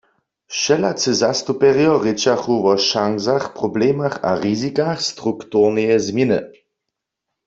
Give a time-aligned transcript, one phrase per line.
[0.53, 6.39] Wšelacy zastupjerjo rěčachu wo šansach, problemach a rizikach strukturneje změny.